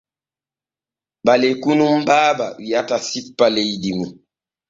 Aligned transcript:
Ɓaleku 1.25 1.69
nun 1.77 1.95
Baaba 2.07 2.45
wi’ata 2.63 2.97
sippa 3.07 3.45
leydi. 3.55 3.91